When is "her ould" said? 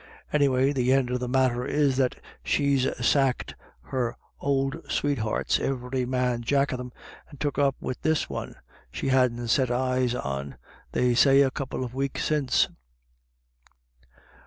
3.83-4.81